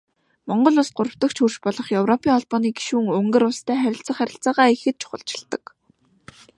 Монгол 0.47 0.75
Улс 0.81 0.91
гуравдагч 0.97 1.37
хөрш 1.39 1.57
болох 1.65 1.87
Европын 1.99 2.29
Холбооны 2.35 2.69
гишүүн 2.77 3.05
Унгар 3.19 3.43
улстай 3.47 3.77
харилцах 3.81 4.17
харилцаагаа 4.19 4.67
ихэд 4.75 4.95
чухалчилдаг. 5.01 5.63